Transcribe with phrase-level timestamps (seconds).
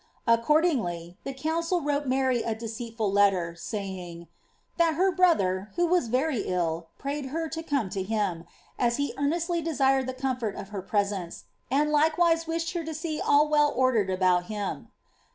[0.25, 4.27] Accord* iligly, the council wrote Mary a deceitful letter, sayings ^
[4.77, 8.45] that her brother, who was very ill, prayed her to come to him,
[8.79, 13.21] as he earnestly desired the comfort of her presence, and likewise wished tier to see
[13.21, 14.89] all well ordered about him."